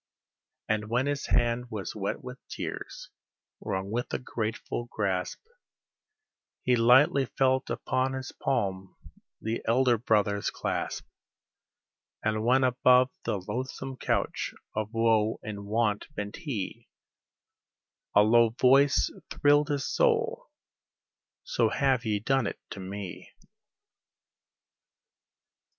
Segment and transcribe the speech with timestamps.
[0.67, 3.11] And when his hand was wet with tears,
[3.59, 5.43] wrung with a grateful grasp,
[6.63, 8.95] He lightly felt upon his palm
[9.39, 11.05] the Elder Brother's clasp;
[12.23, 16.89] And when above the loathsome couch of woe and want bent he,
[18.15, 20.47] A low voice thrilled his soul,
[21.43, 23.29] "So have ye done it unto Me."